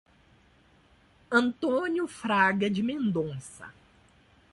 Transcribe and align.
Antônio 1.29 2.07
Fraga 2.07 2.67
de 2.71 2.81
Mendonca 2.81 3.71